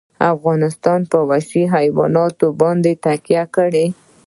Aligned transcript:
افغانستان 0.33 0.99
په 1.11 1.17
وحشي 1.29 1.63
حیوانات 1.75 2.37
باندې 2.61 2.91
تکیه 3.05 3.43
لري. 3.55 3.87